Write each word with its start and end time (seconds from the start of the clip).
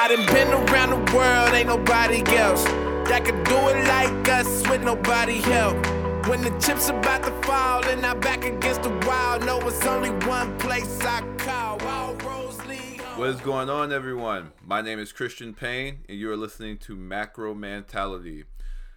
I 0.00 0.06
done 0.06 0.24
been 0.26 0.48
around 0.48 0.90
the 0.90 1.12
world, 1.12 1.52
ain't 1.54 1.66
nobody 1.66 2.22
else 2.36 2.62
that 3.08 3.24
could 3.24 3.42
do 3.42 3.56
it 3.56 3.84
like 3.88 4.28
us 4.28 4.62
with 4.68 4.84
nobody 4.84 5.38
help. 5.38 5.74
When 6.28 6.40
the 6.40 6.56
chips 6.60 6.88
about 6.88 7.24
to 7.24 7.32
fall 7.42 7.84
and 7.84 8.06
I'm 8.06 8.20
back 8.20 8.44
against 8.44 8.84
the 8.84 8.90
wall, 9.04 9.40
know 9.40 9.58
it's 9.66 9.84
only 9.84 10.10
one 10.24 10.56
place 10.58 11.00
I 11.00 11.22
call. 11.38 11.78
What 13.18 13.30
is 13.30 13.40
going 13.40 13.68
on, 13.68 13.92
everyone? 13.92 14.52
My 14.64 14.80
name 14.80 15.00
is 15.00 15.10
Christian 15.10 15.52
Payne, 15.52 16.04
and 16.08 16.16
you 16.16 16.30
are 16.30 16.36
listening 16.36 16.78
to 16.78 16.94
Macro 16.94 17.52
Mentality. 17.52 18.44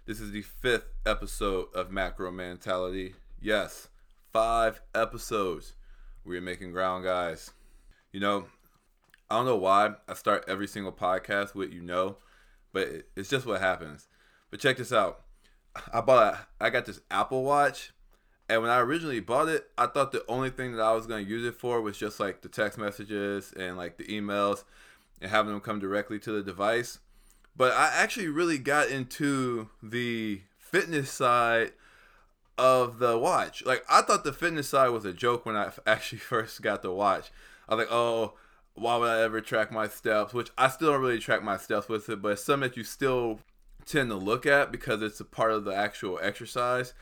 This 0.05 0.19
is 0.19 0.29
the 0.29 0.43
fifth 0.43 0.91
episode 1.07 1.73
of 1.73 1.89
Macro 1.89 2.29
Mentality. 2.29 3.15
Yes, 3.41 3.87
five 4.31 4.79
episodes. 4.93 5.73
We're 6.23 6.41
making 6.41 6.73
ground, 6.73 7.05
guys. 7.05 7.49
You 8.11 8.19
know, 8.19 8.45
I 9.31 9.35
don't 9.35 9.45
know 9.45 9.55
why 9.55 9.93
I 10.09 10.13
start 10.13 10.43
every 10.49 10.67
single 10.67 10.91
podcast 10.91 11.55
with 11.55 11.71
you 11.71 11.81
know, 11.81 12.17
but 12.73 12.89
it's 13.15 13.29
just 13.29 13.45
what 13.45 13.61
happens. 13.61 14.09
But 14.49 14.59
check 14.59 14.75
this 14.75 14.91
out. 14.91 15.21
I 15.93 16.01
bought 16.01 16.37
I 16.59 16.69
got 16.69 16.85
this 16.85 16.99
Apple 17.09 17.45
Watch, 17.45 17.93
and 18.49 18.61
when 18.61 18.69
I 18.69 18.79
originally 18.79 19.21
bought 19.21 19.47
it, 19.47 19.69
I 19.77 19.87
thought 19.87 20.11
the 20.11 20.25
only 20.27 20.49
thing 20.49 20.75
that 20.75 20.81
I 20.81 20.91
was 20.91 21.07
going 21.07 21.23
to 21.23 21.31
use 21.31 21.45
it 21.45 21.55
for 21.55 21.79
was 21.79 21.97
just 21.97 22.19
like 22.19 22.41
the 22.41 22.49
text 22.49 22.77
messages 22.77 23.53
and 23.53 23.77
like 23.77 23.97
the 23.97 24.03
emails 24.03 24.65
and 25.21 25.31
having 25.31 25.53
them 25.53 25.61
come 25.61 25.79
directly 25.79 26.19
to 26.19 26.31
the 26.33 26.43
device. 26.43 26.99
But 27.55 27.71
I 27.71 27.89
actually 27.95 28.27
really 28.27 28.57
got 28.57 28.89
into 28.89 29.69
the 29.81 30.41
fitness 30.57 31.09
side 31.09 31.71
of 32.57 32.99
the 32.99 33.17
watch. 33.17 33.65
Like 33.65 33.85
I 33.89 34.01
thought 34.01 34.25
the 34.25 34.33
fitness 34.33 34.67
side 34.67 34.89
was 34.89 35.05
a 35.05 35.13
joke 35.13 35.45
when 35.45 35.55
I 35.55 35.71
actually 35.87 36.19
first 36.19 36.61
got 36.61 36.81
the 36.81 36.91
watch. 36.91 37.31
I 37.69 37.75
was 37.75 37.85
like, 37.85 37.93
oh, 37.93 38.33
why 38.75 38.97
would 38.97 39.09
I 39.09 39.21
ever 39.21 39.41
track 39.41 39.71
my 39.71 39.87
steps? 39.87 40.33
Which 40.33 40.49
I 40.57 40.69
still 40.69 40.91
don't 40.91 41.01
really 41.01 41.19
track 41.19 41.43
my 41.43 41.57
steps 41.57 41.89
with 41.89 42.09
it, 42.09 42.21
but 42.21 42.33
it's 42.33 42.43
something 42.43 42.69
that 42.69 42.77
you 42.77 42.83
still 42.83 43.39
tend 43.85 44.09
to 44.09 44.15
look 44.15 44.45
at 44.45 44.71
because 44.71 45.01
it's 45.01 45.19
a 45.19 45.25
part 45.25 45.51
of 45.51 45.65
the 45.65 45.75
actual 45.75 46.19
exercise. 46.21 46.93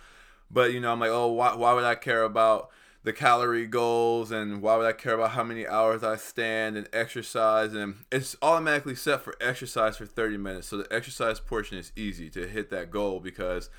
But 0.52 0.74
you 0.74 0.80
know, 0.80 0.92
I'm 0.92 1.00
like, 1.00 1.12
oh, 1.12 1.32
why, 1.32 1.56
why 1.56 1.74
would 1.74 1.84
I 1.84 1.96
care 1.96 2.24
about 2.24 2.70
the 3.04 3.14
calorie 3.14 3.68
goals 3.68 4.32
and 4.32 4.62
why 4.62 4.76
would 4.76 4.86
I 4.86 4.92
care 4.92 5.14
about 5.14 5.32
how 5.32 5.44
many 5.44 5.66
hours 5.66 6.04
I 6.04 6.16
stand 6.16 6.76
and 6.76 6.90
exercise? 6.92 7.74
And 7.74 7.96
it's 8.12 8.36
automatically 8.42 8.96
set 8.96 9.22
for 9.22 9.36
exercise 9.40 9.98
for 9.98 10.06
30 10.06 10.38
minutes. 10.38 10.68
So 10.68 10.78
the 10.78 10.94
exercise 10.94 11.40
portion 11.40 11.78
is 11.78 11.92
easy 11.96 12.30
to 12.32 12.48
hit 12.48 12.70
that 12.72 12.92
goal 12.92 13.20
because 13.20 13.70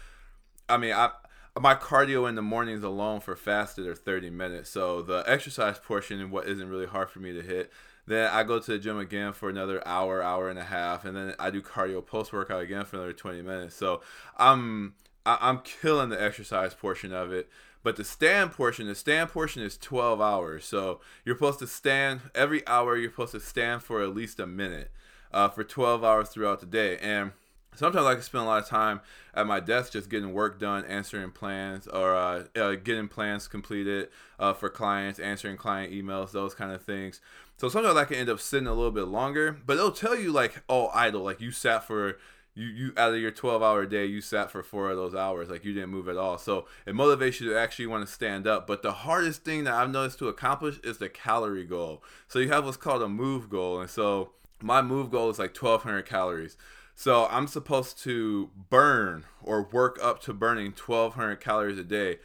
I 0.68 0.76
mean, 0.76 0.92
I 0.92 1.10
my 1.58 1.74
cardio 1.74 2.28
in 2.28 2.36
the 2.36 2.42
mornings 2.42 2.84
alone 2.84 3.20
for 3.20 3.34
fasted 3.34 3.86
are 3.86 3.94
30 3.94 4.30
minutes. 4.30 4.70
So 4.70 5.02
the 5.02 5.24
exercise 5.26 5.78
portion 5.78 6.20
and 6.20 6.30
what 6.30 6.46
isn't 6.46 6.68
really 6.68 6.86
hard 6.86 7.10
for 7.10 7.18
me 7.18 7.32
to 7.32 7.42
hit. 7.42 7.72
Then 8.10 8.28
I 8.32 8.42
go 8.42 8.58
to 8.58 8.72
the 8.72 8.78
gym 8.78 8.98
again 8.98 9.32
for 9.32 9.48
another 9.48 9.86
hour, 9.86 10.20
hour 10.20 10.50
and 10.50 10.58
a 10.58 10.64
half, 10.64 11.04
and 11.04 11.16
then 11.16 11.32
I 11.38 11.50
do 11.50 11.62
cardio 11.62 12.04
post 12.04 12.32
workout 12.32 12.60
again 12.60 12.84
for 12.84 12.96
another 12.96 13.12
20 13.12 13.40
minutes. 13.42 13.76
So 13.76 14.00
I'm 14.36 14.94
I- 15.24 15.38
I'm 15.40 15.60
killing 15.60 16.08
the 16.08 16.20
exercise 16.20 16.74
portion 16.74 17.12
of 17.12 17.30
it. 17.30 17.48
But 17.84 17.94
the 17.94 18.02
stand 18.02 18.50
portion, 18.50 18.88
the 18.88 18.96
stand 18.96 19.30
portion 19.30 19.62
is 19.62 19.78
12 19.78 20.20
hours. 20.20 20.64
So 20.64 21.00
you're 21.24 21.36
supposed 21.36 21.60
to 21.60 21.68
stand 21.68 22.22
every 22.34 22.66
hour. 22.66 22.96
You're 22.96 23.10
supposed 23.12 23.32
to 23.32 23.40
stand 23.40 23.84
for 23.84 24.02
at 24.02 24.12
least 24.12 24.40
a 24.40 24.46
minute 24.46 24.90
uh, 25.32 25.48
for 25.48 25.62
12 25.62 26.02
hours 26.02 26.30
throughout 26.30 26.58
the 26.58 26.66
day. 26.66 26.98
And 26.98 27.30
sometimes 27.74 28.06
I 28.06 28.14
can 28.14 28.22
spend 28.22 28.44
a 28.44 28.46
lot 28.46 28.62
of 28.62 28.68
time 28.68 29.00
at 29.34 29.46
my 29.46 29.60
desk 29.60 29.92
just 29.92 30.10
getting 30.10 30.32
work 30.32 30.58
done, 30.58 30.84
answering 30.84 31.30
plans, 31.30 31.86
or 31.86 32.14
uh, 32.14 32.44
uh, 32.56 32.74
getting 32.74 33.08
plans 33.08 33.48
completed 33.48 34.08
uh, 34.38 34.52
for 34.52 34.68
clients, 34.68 35.18
answering 35.18 35.56
client 35.56 35.92
emails, 35.92 36.32
those 36.32 36.54
kind 36.54 36.72
of 36.72 36.82
things. 36.82 37.20
So 37.56 37.68
sometimes 37.68 37.96
I 37.96 38.04
can 38.04 38.16
end 38.16 38.30
up 38.30 38.40
sitting 38.40 38.66
a 38.66 38.72
little 38.72 38.90
bit 38.90 39.06
longer, 39.06 39.56
but 39.66 39.76
it'll 39.76 39.92
tell 39.92 40.16
you 40.16 40.32
like, 40.32 40.62
oh, 40.68 40.90
idle, 40.94 41.22
like 41.22 41.40
you 41.40 41.52
sat 41.52 41.84
for 41.84 42.18
you, 42.54 42.66
you 42.66 42.92
out 42.96 43.14
of 43.14 43.20
your 43.20 43.30
12 43.30 43.62
hour 43.62 43.86
day 43.86 44.06
you 44.06 44.20
sat 44.20 44.50
for 44.50 44.62
four 44.62 44.90
of 44.90 44.96
those 44.96 45.14
hours 45.14 45.48
like 45.48 45.64
you 45.64 45.72
didn't 45.72 45.90
move 45.90 46.08
at 46.08 46.16
all. 46.16 46.36
So 46.36 46.66
it 46.84 46.94
motivates 46.94 47.40
you 47.40 47.50
to 47.50 47.58
actually 47.58 47.86
want 47.86 48.06
to 48.06 48.12
stand 48.12 48.46
up 48.46 48.66
but 48.66 48.82
the 48.82 48.92
hardest 48.92 49.44
thing 49.44 49.64
that 49.64 49.74
i've 49.74 49.90
noticed 49.90 50.18
to 50.18 50.28
accomplish 50.28 50.78
is 50.80 50.98
the 50.98 51.08
calorie 51.08 51.64
goal. 51.64 52.02
So 52.26 52.38
you 52.38 52.48
have 52.48 52.64
what's 52.64 52.76
called 52.76 53.02
a 53.02 53.08
move 53.08 53.48
goal 53.48 53.80
and 53.80 53.88
so 53.88 54.32
my 54.60 54.82
move 54.82 55.10
goal 55.10 55.30
is 55.30 55.38
like 55.38 55.56
1200 55.56 56.02
calories 56.02 56.56
so 57.00 57.26
i'm 57.30 57.46
supposed 57.46 57.98
to 57.98 58.50
burn 58.68 59.24
or 59.42 59.62
work 59.62 59.98
up 60.02 60.20
to 60.20 60.34
burning 60.34 60.66
1200 60.66 61.36
calories 61.36 61.78
a 61.78 61.82
day 61.82 62.18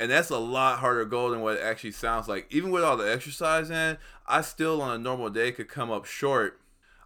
and 0.00 0.10
that's 0.10 0.30
a 0.30 0.38
lot 0.38 0.78
harder 0.78 1.04
goal 1.04 1.28
than 1.30 1.42
what 1.42 1.58
it 1.58 1.62
actually 1.62 1.92
sounds 1.92 2.28
like 2.28 2.46
even 2.50 2.70
with 2.70 2.82
all 2.82 2.96
the 2.96 3.12
exercise 3.12 3.68
in 3.68 3.98
i 4.26 4.40
still 4.40 4.80
on 4.80 4.94
a 4.94 4.98
normal 4.98 5.28
day 5.28 5.52
could 5.52 5.68
come 5.68 5.90
up 5.90 6.06
short 6.06 6.58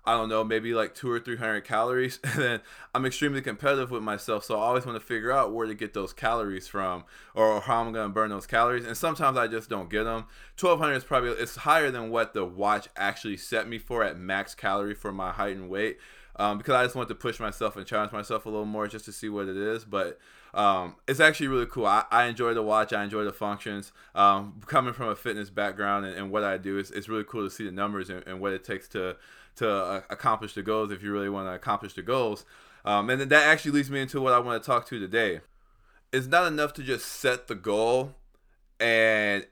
I 0.09 0.13
don't 0.13 0.29
know, 0.29 0.45
maybe 0.45 0.73
like 0.73 0.95
two 0.95 1.11
or 1.11 1.19
three 1.19 1.37
hundred 1.37 1.63
calories. 1.63 2.21
And 2.25 2.41
then 2.41 2.61
I'm 2.95 3.05
extremely 3.05 3.43
competitive 3.43 3.91
with 3.91 4.05
myself, 4.05 4.45
so 4.45 4.57
I 4.57 4.67
always 4.67 4.87
want 4.87 4.95
to 4.95 5.05
figure 5.05 5.33
out 5.33 5.53
where 5.53 5.67
to 5.67 5.75
get 5.75 5.95
those 5.95 6.13
calories 6.13 6.69
from, 6.69 7.03
or 7.35 7.61
how 7.61 7.81
I'm 7.81 7.93
gonna 7.93 8.09
burn 8.09 8.31
those 8.31 8.47
calories. 8.47 8.87
And 8.87 8.97
sometimes 8.97 9.37
I 9.37 9.49
just 9.49 9.69
don't 9.69 9.91
get 9.91 10.05
them. 10.05 10.27
1200 10.61 10.95
is 10.95 11.03
probably 11.03 11.31
it's 11.31 11.57
higher 11.57 11.91
than 11.91 12.11
what 12.11 12.35
the 12.35 12.45
watch 12.45 12.89
actually 12.97 13.37
set 13.37 13.67
me 13.67 13.79
for 13.79 14.05
at 14.05 14.17
max 14.17 14.55
calorie 14.55 14.95
for 14.95 15.11
my 15.11 15.33
height 15.33 15.57
and 15.57 15.69
weight. 15.69 15.99
Um, 16.39 16.59
because 16.59 16.75
I 16.75 16.85
just 16.85 16.95
want 16.95 17.09
to 17.09 17.15
push 17.15 17.41
myself 17.41 17.77
and 17.77 17.87
challenge 17.87 18.13
myself 18.13 18.45
a 18.45 18.51
little 18.51 18.67
more 18.67 18.87
just 18.87 19.07
to 19.07 19.13
see 19.13 19.29
what 19.29 19.49
it 19.49 19.57
is. 19.57 19.85
But 19.85 20.19
um, 20.53 20.97
it's 21.09 21.21
actually 21.21 21.49
really 21.49 21.67
cool. 21.67 21.87
I, 21.87 22.05
I 22.11 22.27
enjoy 22.27 22.53
the 22.55 22.63
watch. 22.63 22.93
I 22.93 23.05
enjoy 23.05 23.25
the 23.25 23.33
functions. 23.33 23.93
Um, 24.15 24.61
coming 24.67 24.93
from 24.93 25.09
a 25.09 25.17
fitness 25.17 25.49
background 25.49 26.05
and, 26.05 26.17
and 26.17 26.31
what 26.31 26.45
I 26.45 26.59
do, 26.59 26.77
it's, 26.77 26.91
it's 26.91 27.09
really 27.09 27.25
cool 27.25 27.45
to 27.45 27.51
see 27.51 27.65
the 27.65 27.73
numbers 27.73 28.11
and, 28.11 28.23
and 28.27 28.41
what 28.41 28.53
it 28.53 28.65
takes 28.65 28.89
to 28.89 29.17
to 29.57 29.71
uh, 29.71 30.01
accomplish 30.11 30.53
the 30.53 30.63
goals 30.63 30.93
if 30.93 31.03
you 31.03 31.11
really 31.11 31.31
want 31.31 31.49
to 31.49 31.53
accomplish 31.53 31.95
the 31.95 32.03
goals. 32.03 32.45
Um, 32.85 33.11
and 33.11 33.21
then 33.21 33.29
that 33.31 33.47
actually 33.47 33.73
leads 33.73 33.91
me 33.91 34.01
into 34.01 34.21
what 34.21 34.33
I 34.33 34.39
want 34.39 34.63
to 34.63 34.67
talk 34.67 34.87
to 34.89 34.99
today. 34.99 35.41
It's 36.13 36.27
not 36.27 36.47
enough 36.47 36.73
to 36.75 36.83
just 36.83 37.07
set 37.07 37.49
the 37.49 37.55
goal 37.55 38.15
and 38.79 39.47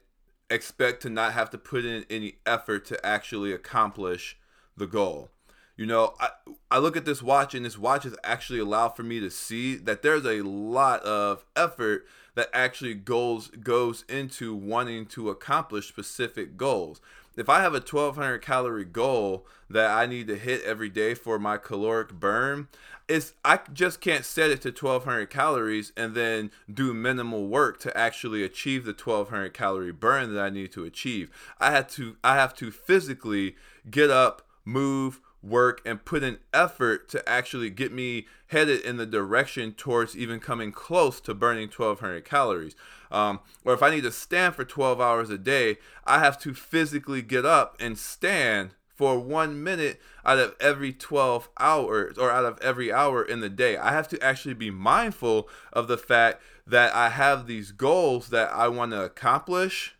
expect 0.49 1.01
to 1.01 1.09
not 1.09 1.33
have 1.33 1.49
to 1.49 1.57
put 1.57 1.85
in 1.85 2.05
any 2.09 2.35
effort 2.45 2.85
to 2.85 3.05
actually 3.05 3.51
accomplish 3.51 4.37
the 4.77 4.87
goal. 4.87 5.31
You 5.77 5.85
know, 5.85 6.13
I, 6.19 6.29
I 6.71 6.77
look 6.77 6.95
at 6.95 7.05
this 7.05 7.21
watch, 7.21 7.53
and 7.53 7.65
this 7.65 7.77
watch 7.77 8.03
has 8.03 8.15
actually 8.23 8.59
allowed 8.59 8.89
for 8.89 9.03
me 9.03 9.19
to 9.19 9.29
see 9.29 9.75
that 9.75 10.01
there's 10.01 10.25
a 10.25 10.41
lot 10.41 11.01
of 11.03 11.45
effort 11.55 12.05
that 12.35 12.49
actually 12.53 12.93
goes 12.93 13.47
goes 13.47 14.05
into 14.07 14.55
wanting 14.55 15.05
to 15.07 15.29
accomplish 15.29 15.87
specific 15.87 16.57
goals. 16.57 17.01
If 17.37 17.49
I 17.49 17.61
have 17.61 17.73
a 17.73 17.79
1200 17.79 18.39
calorie 18.39 18.85
goal 18.85 19.45
that 19.69 19.91
I 19.91 20.05
need 20.05 20.27
to 20.27 20.37
hit 20.37 20.63
every 20.63 20.89
day 20.89 21.13
for 21.13 21.37
my 21.37 21.57
caloric 21.57 22.13
burn, 22.13 22.69
it's 23.09 23.33
I 23.43 23.59
just 23.73 23.99
can't 23.99 24.23
set 24.23 24.51
it 24.51 24.61
to 24.61 24.69
1200 24.69 25.29
calories 25.29 25.91
and 25.97 26.15
then 26.15 26.51
do 26.73 26.93
minimal 26.93 27.47
work 27.47 27.79
to 27.81 27.97
actually 27.97 28.43
achieve 28.43 28.85
the 28.85 28.93
1200 28.93 29.53
calorie 29.53 29.91
burn 29.91 30.33
that 30.33 30.41
I 30.41 30.49
need 30.49 30.71
to 30.73 30.85
achieve. 30.85 31.29
I 31.59 31.71
had 31.71 31.89
to 31.89 32.15
I 32.23 32.35
have 32.35 32.53
to 32.55 32.71
physically 32.71 33.55
get 33.89 34.09
up, 34.09 34.43
move, 34.63 35.19
work 35.45 35.81
and 35.85 36.03
put 36.03 36.23
an 36.23 36.39
effort 36.53 37.07
to 37.09 37.27
actually 37.29 37.69
get 37.69 37.91
me 37.91 38.25
headed 38.47 38.81
in 38.81 38.97
the 38.97 39.05
direction 39.05 39.71
towards 39.71 40.17
even 40.17 40.39
coming 40.39 40.71
close 40.71 41.21
to 41.21 41.33
burning 41.33 41.67
1200 41.67 42.25
calories. 42.25 42.75
Um, 43.11 43.39
or 43.63 43.73
if 43.73 43.83
I 43.83 43.91
need 43.91 44.03
to 44.03 44.11
stand 44.11 44.55
for 44.55 44.65
12 44.65 44.99
hours 44.99 45.29
a 45.29 45.37
day, 45.37 45.77
I 46.05 46.19
have 46.19 46.39
to 46.39 46.53
physically 46.53 47.21
get 47.21 47.45
up 47.45 47.77
and 47.79 47.97
stand 47.97 48.71
for 48.87 49.19
one 49.19 49.61
minute 49.61 50.01
out 50.23 50.39
of 50.39 50.55
every 50.59 50.93
12 50.93 51.49
hours 51.59 52.17
or 52.17 52.31
out 52.31 52.45
of 52.45 52.57
every 52.61 52.91
hour 52.91 53.23
in 53.23 53.41
the 53.41 53.49
day. 53.49 53.77
I 53.77 53.91
have 53.91 54.07
to 54.09 54.23
actually 54.23 54.53
be 54.53 54.71
mindful 54.71 55.49
of 55.73 55.87
the 55.87 55.97
fact 55.97 56.41
that 56.65 56.95
I 56.95 57.09
have 57.09 57.45
these 57.45 57.71
goals 57.71 58.29
that 58.29 58.51
I 58.51 58.69
want 58.69 58.91
to 58.91 59.03
accomplish 59.03 59.95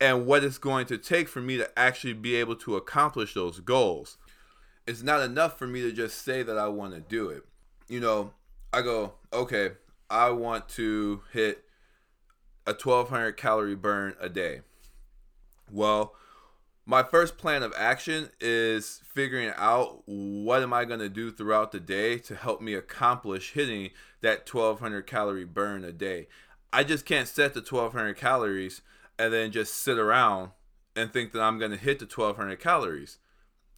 and 0.00 0.26
what 0.26 0.44
it's 0.44 0.58
going 0.58 0.86
to 0.86 0.98
take 0.98 1.28
for 1.28 1.40
me 1.40 1.56
to 1.56 1.78
actually 1.78 2.12
be 2.12 2.34
able 2.34 2.56
to 2.56 2.76
accomplish 2.76 3.34
those 3.34 3.60
goals 3.60 4.18
it's 4.86 5.02
not 5.02 5.20
enough 5.20 5.58
for 5.58 5.66
me 5.66 5.80
to 5.82 5.92
just 5.92 6.24
say 6.24 6.42
that 6.42 6.58
I 6.58 6.68
want 6.68 6.94
to 6.94 7.00
do 7.00 7.28
it. 7.28 7.44
You 7.88 8.00
know, 8.00 8.32
I 8.72 8.82
go, 8.82 9.14
okay, 9.32 9.72
I 10.10 10.30
want 10.30 10.68
to 10.70 11.22
hit 11.32 11.64
a 12.66 12.72
1200 12.72 13.32
calorie 13.32 13.74
burn 13.74 14.14
a 14.20 14.28
day. 14.28 14.60
Well, 15.70 16.14
my 16.86 17.02
first 17.02 17.38
plan 17.38 17.62
of 17.62 17.72
action 17.76 18.30
is 18.40 19.00
figuring 19.04 19.52
out 19.56 20.02
what 20.06 20.62
am 20.62 20.72
I 20.72 20.84
going 20.84 21.00
to 21.00 21.08
do 21.08 21.30
throughout 21.30 21.72
the 21.72 21.80
day 21.80 22.18
to 22.18 22.34
help 22.34 22.60
me 22.60 22.74
accomplish 22.74 23.52
hitting 23.52 23.90
that 24.20 24.48
1200 24.52 25.06
calorie 25.06 25.44
burn 25.44 25.84
a 25.84 25.92
day. 25.92 26.28
I 26.72 26.84
just 26.84 27.06
can't 27.06 27.28
set 27.28 27.54
the 27.54 27.60
1200 27.60 28.16
calories 28.16 28.82
and 29.18 29.32
then 29.32 29.50
just 29.50 29.74
sit 29.74 29.98
around 29.98 30.50
and 30.94 31.12
think 31.12 31.32
that 31.32 31.40
I'm 31.40 31.58
going 31.58 31.70
to 31.70 31.76
hit 31.76 31.98
the 31.98 32.04
1200 32.04 32.60
calories. 32.60 33.18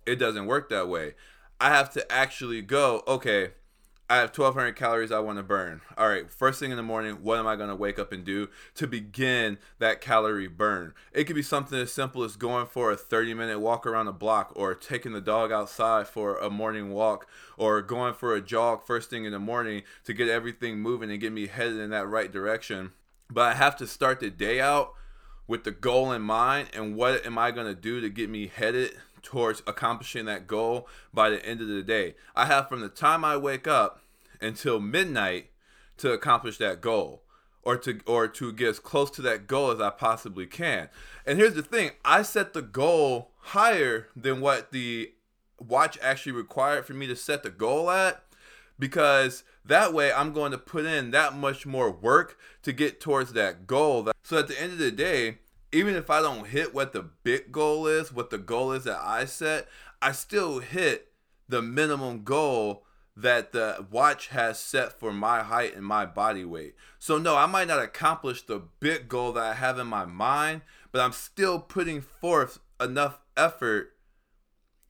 It 0.07 0.17
doesn't 0.17 0.47
work 0.47 0.69
that 0.71 0.89
way. 0.89 1.15
I 1.61 1.71
have 1.71 1.91
to 1.95 2.13
actually 2.13 2.63
go, 2.63 3.03
okay, 3.09 3.51
I 4.09 4.19
have 4.19 4.29
1200 4.29 4.77
calories 4.77 5.11
I 5.11 5.19
want 5.19 5.39
to 5.39 5.43
burn. 5.43 5.81
All 5.99 6.09
right, 6.09 6.31
first 6.31 6.61
thing 6.61 6.71
in 6.71 6.77
the 6.77 6.83
morning, 6.85 7.25
what 7.25 7.41
am 7.41 7.47
I 7.49 7.57
going 7.57 7.71
to 7.71 7.75
wake 7.75 7.99
up 7.99 8.13
and 8.13 8.25
do 8.25 8.49
to 8.77 8.87
begin 8.87 9.59
that 9.81 10.01
calorie 10.01 10.47
burn? 10.47 10.95
It 11.13 11.25
could 11.25 11.35
be 11.35 11.43
something 11.43 11.77
as 11.77 11.93
simple 11.93 12.23
as 12.23 12.37
going 12.37 12.67
for 12.67 12.93
a 12.93 12.97
30 12.97 13.35
minute 13.35 13.59
walk 13.59 13.85
around 13.85 14.07
the 14.07 14.13
block 14.13 14.53
or 14.55 14.77
taking 14.77 15.13
the 15.13 15.21
dog 15.21 15.51
outside 15.51 16.07
for 16.07 16.37
a 16.37 16.49
morning 16.49 16.91
walk 16.93 17.27
or 17.59 17.83
going 17.83 18.15
for 18.15 18.37
a 18.37 18.41
jog 18.41 18.87
first 18.87 19.11
thing 19.11 19.25
in 19.25 19.33
the 19.33 19.41
morning 19.41 19.83
to 20.05 20.15
get 20.15 20.29
everything 20.29 20.79
moving 20.79 21.11
and 21.11 21.21
get 21.21 21.33
me 21.33 21.49
headed 21.49 21.77
in 21.77 21.91
that 21.91 22.07
right 22.07 22.31
direction. 22.31 22.93
But 23.29 23.51
I 23.51 23.55
have 23.55 23.75
to 23.79 23.89
start 23.89 24.21
the 24.21 24.31
day 24.31 24.61
out 24.61 24.93
with 25.49 25.65
the 25.65 25.73
goal 25.73 26.13
in 26.13 26.23
mind 26.23 26.69
and 26.73 26.95
what 26.95 27.27
am 27.27 27.39
I 27.39 27.51
going 27.51 27.67
to 27.67 27.81
do 27.81 28.01
to 28.01 28.09
get 28.09 28.31
me 28.31 28.47
headed 28.47 28.93
towards 29.27 29.61
accomplishing 29.67 30.25
that 30.27 30.47
goal 30.47 30.89
by 31.13 31.29
the 31.29 31.45
end 31.45 31.61
of 31.61 31.67
the 31.67 31.83
day. 31.83 32.15
I 32.37 32.47
have 32.47 32.69
from 32.69 32.81
the 32.81 32.89
time 32.89 33.25
I 33.25 33.37
wake 33.37 33.67
up 33.67 34.01
until 34.41 34.79
midnight 34.79 35.51
to 35.97 36.13
accomplish 36.13 36.59
that 36.59 36.81
goal 36.81 37.25
or 37.65 37.77
to 37.79 37.99
or 38.07 38.29
to 38.29 38.53
get 38.53 38.69
as 38.69 38.79
close 38.79 39.11
to 39.11 39.23
that 39.23 39.49
goal 39.49 39.73
as 39.73 39.81
I 39.81 39.91
possibly 39.91 40.47
can. 40.47 40.91
And 41.27 41.41
here's 41.41 41.55
the 41.55 41.63
thing, 41.63 41.91
I 42.05 42.23
set 42.23 42.53
the 42.53 42.63
goal 42.63 43.33
higher 43.39 44.07
than 44.15 44.41
what 44.41 44.71
the 44.71 45.13
watch 45.59 45.99
actually 46.01 46.33
required 46.33 46.87
for 46.87 46.95
me 46.95 47.09
to 47.09 47.17
set 47.17 47.43
the 47.43 47.51
goal 47.51 47.91
at 47.91 48.23
because 48.79 49.43
that 49.65 49.93
way 49.93 50.13
I'm 50.13 50.33
going 50.33 50.53
to 50.53 50.59
put 50.59 50.85
in 50.85 51.11
that 51.11 51.35
much 51.35 51.67
more 51.67 51.91
work 51.91 52.39
to 52.63 52.73
get 52.73 53.01
towards 53.01 53.33
that 53.33 53.67
goal. 53.67 54.09
So 54.23 54.39
at 54.39 54.47
the 54.47 54.61
end 54.61 54.73
of 54.73 54.79
the 54.79 54.93
day, 54.93 55.39
even 55.77 55.95
if 55.95 56.09
I 56.09 56.23
don't 56.23 56.47
hit 56.47 56.75
what 56.75 56.95
the 56.95 57.03
big 57.03 57.53
goal 57.53 57.87
is, 57.87 58.11
what 58.11 58.31
the 58.31 58.39
goal 58.39 58.73
is 58.73 58.85
that 58.85 58.99
I 58.99 59.27
set, 59.27 59.69
I 60.01 60.13
still 60.13 60.61
hit 60.61 61.13
the 61.51 61.61
minimum 61.61 62.25
goal 62.25 62.85
that 63.15 63.53
the 63.53 63.87
watch 63.91 64.29
has 64.29 64.59
set 64.59 64.99
for 64.99 65.13
my 65.13 65.43
height 65.43 65.77
and 65.77 65.85
my 65.85 66.07
body 66.07 66.47
weight. 66.47 66.77
So 66.99 67.19
no, 67.19 67.37
I 67.37 67.45
might 67.45 67.69
not 67.69 67.83
accomplish 67.83 68.41
the 68.41 68.63
big 68.81 69.07
goal 69.07 69.33
that 69.33 69.45
I 69.45 69.55
have 69.55 69.79
in 69.79 69.87
my 69.87 70.07
mind, 70.07 70.63
but 70.93 71.03
I'm 71.03 71.13
still 71.13 71.59
putting 71.59 72.01
forth 72.01 72.59
enough 72.81 73.21
effort 73.37 73.93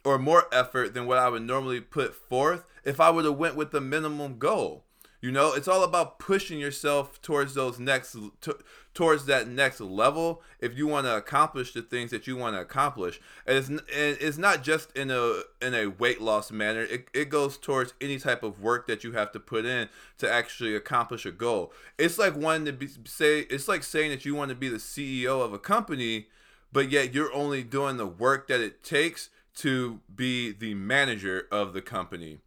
or 0.04 0.18
more 0.18 0.44
effort 0.52 0.94
than 0.94 1.06
what 1.06 1.18
I 1.18 1.28
would 1.28 1.42
normally 1.42 1.80
put 1.80 2.14
forth 2.14 2.64
if 2.84 3.00
I 3.00 3.10
would 3.10 3.24
have 3.24 3.36
went 3.36 3.56
with 3.56 3.72
the 3.72 3.80
minimum 3.80 4.38
goal. 4.38 4.85
You 5.26 5.32
know, 5.32 5.54
it's 5.54 5.66
all 5.66 5.82
about 5.82 6.20
pushing 6.20 6.60
yourself 6.60 7.20
towards 7.20 7.54
those 7.54 7.80
next 7.80 8.12
to, 8.42 8.58
towards 8.94 9.26
that 9.26 9.48
next 9.48 9.80
level 9.80 10.40
if 10.60 10.78
you 10.78 10.86
want 10.86 11.06
to 11.06 11.16
accomplish 11.16 11.72
the 11.72 11.82
things 11.82 12.12
that 12.12 12.28
you 12.28 12.36
want 12.36 12.54
to 12.54 12.60
accomplish. 12.60 13.20
And 13.44 13.56
it's, 13.56 13.68
and 13.68 13.82
it's 13.90 14.38
not 14.38 14.62
just 14.62 14.96
in 14.96 15.10
a 15.10 15.40
in 15.60 15.74
a 15.74 15.88
weight 15.88 16.20
loss 16.20 16.52
manner. 16.52 16.82
It, 16.82 17.08
it 17.12 17.28
goes 17.28 17.58
towards 17.58 17.92
any 18.00 18.20
type 18.20 18.44
of 18.44 18.60
work 18.60 18.86
that 18.86 19.02
you 19.02 19.14
have 19.14 19.32
to 19.32 19.40
put 19.40 19.64
in 19.64 19.88
to 20.18 20.32
actually 20.32 20.76
accomplish 20.76 21.26
a 21.26 21.32
goal. 21.32 21.72
It's 21.98 22.18
like 22.18 22.36
wanting 22.36 22.66
to 22.66 22.72
be 22.72 22.86
say 23.04 23.40
it's 23.40 23.66
like 23.66 23.82
saying 23.82 24.12
that 24.12 24.24
you 24.24 24.36
want 24.36 24.50
to 24.50 24.54
be 24.54 24.68
the 24.68 24.76
CEO 24.76 25.44
of 25.44 25.52
a 25.52 25.58
company, 25.58 26.28
but 26.72 26.88
yet 26.88 27.12
you're 27.12 27.34
only 27.34 27.64
doing 27.64 27.96
the 27.96 28.06
work 28.06 28.46
that 28.46 28.60
it 28.60 28.84
takes 28.84 29.30
to 29.56 29.98
be 30.14 30.52
the 30.52 30.74
manager 30.74 31.48
of 31.50 31.72
the 31.72 31.82
company. 31.82 32.38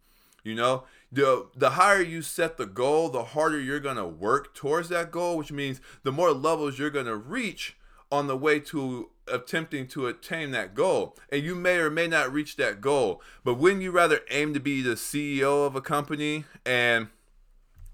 You 0.42 0.54
know, 0.54 0.84
the 1.12 1.48
the 1.56 1.70
higher 1.70 2.02
you 2.02 2.22
set 2.22 2.56
the 2.56 2.66
goal, 2.66 3.08
the 3.08 3.24
harder 3.24 3.60
you're 3.60 3.80
gonna 3.80 4.06
work 4.06 4.54
towards 4.54 4.88
that 4.90 5.10
goal, 5.10 5.36
which 5.36 5.52
means 5.52 5.80
the 6.02 6.12
more 6.12 6.32
levels 6.32 6.78
you're 6.78 6.90
gonna 6.90 7.16
reach 7.16 7.76
on 8.12 8.26
the 8.26 8.36
way 8.36 8.58
to 8.58 9.10
attempting 9.28 9.86
to 9.86 10.06
attain 10.06 10.50
that 10.50 10.74
goal. 10.74 11.16
And 11.30 11.42
you 11.42 11.54
may 11.54 11.78
or 11.78 11.90
may 11.90 12.06
not 12.06 12.32
reach 12.32 12.56
that 12.56 12.80
goal. 12.80 13.22
But 13.44 13.54
wouldn't 13.54 13.82
you 13.82 13.90
rather 13.90 14.20
aim 14.30 14.54
to 14.54 14.60
be 14.60 14.82
the 14.82 14.96
CEO 14.96 15.66
of 15.66 15.76
a 15.76 15.80
company 15.80 16.44
and 16.66 17.08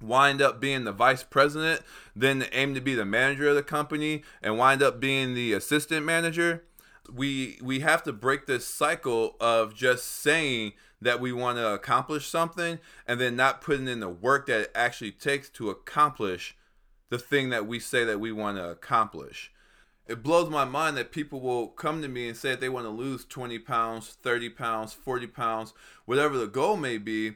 wind 0.01 0.43
up 0.43 0.61
being 0.61 0.85
the 0.85 0.93
vice 0.93 1.23
president 1.23 1.83
than 2.15 2.47
aim 2.53 2.75
to 2.75 2.81
be 2.81 2.95
the 2.95 3.05
manager 3.05 3.49
of 3.49 3.57
the 3.57 3.63
company 3.63 4.23
and 4.43 4.59
wind 4.59 4.83
up 4.83 5.01
being 5.01 5.35
the 5.35 5.53
assistant 5.53 6.05
manager? 6.07 6.65
We 7.13 7.59
we 7.63 7.81
have 7.81 8.03
to 8.05 8.13
break 8.13 8.47
this 8.47 8.67
cycle 8.67 9.37
of 9.41 9.75
just 9.75 10.07
saying 10.07 10.73
that 11.01 11.21
we 11.21 11.33
want 11.33 11.59
to 11.59 11.75
accomplish 11.75 12.29
something 12.29 12.79
and 13.07 13.21
then 13.21 13.37
not 13.37 13.61
putting 13.61 13.89
in 13.89 14.01
the 14.01 14.09
work 14.09 14.47
that 14.47 14.61
it 14.61 14.73
actually 14.75 15.13
takes 15.13 15.49
to 15.51 15.71
accomplish 15.71 16.57
the 17.11 17.19
thing 17.19 17.51
that 17.51 17.67
we 17.67 17.79
say 17.79 18.05
that 18.05 18.21
we 18.21 18.33
want 18.33 18.57
to 18.57 18.69
accomplish. 18.69 19.53
It 20.07 20.23
blows 20.23 20.49
my 20.49 20.65
mind 20.65 20.97
that 20.97 21.11
people 21.11 21.41
will 21.41 21.69
come 21.69 22.01
to 22.03 22.09
me 22.09 22.29
and 22.29 22.37
say 22.37 22.51
that 22.51 22.61
they 22.61 22.69
want 22.69 22.87
to 22.87 22.91
lose 22.91 23.25
20 23.25 23.59
pounds, 23.59 24.17
30 24.23 24.51
pounds, 24.51 24.93
40 24.93 25.27
pounds, 25.27 25.75
whatever 26.05 26.39
the 26.39 26.47
goal 26.47 26.77
may 26.77 26.99
be. 26.99 27.33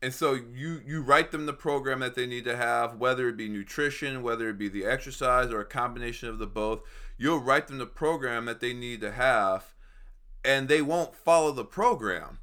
And 0.00 0.14
so 0.14 0.34
you 0.34 0.80
you 0.84 1.02
write 1.02 1.32
them 1.32 1.46
the 1.46 1.52
program 1.52 2.00
that 2.00 2.14
they 2.14 2.26
need 2.26 2.44
to 2.44 2.56
have, 2.56 2.96
whether 2.96 3.28
it 3.28 3.36
be 3.36 3.48
nutrition, 3.48 4.22
whether 4.22 4.48
it 4.48 4.58
be 4.58 4.68
the 4.68 4.84
exercise 4.84 5.50
or 5.50 5.60
a 5.60 5.64
combination 5.64 6.28
of 6.28 6.38
the 6.38 6.46
both. 6.46 6.82
You'll 7.18 7.40
write 7.40 7.66
them 7.66 7.78
the 7.78 7.86
program 7.86 8.46
that 8.46 8.60
they 8.60 8.72
need 8.72 9.00
to 9.02 9.12
have 9.12 9.74
and 10.44 10.68
they 10.68 10.80
won't 10.80 11.14
follow 11.14 11.52
the 11.52 11.64
program 11.64 12.38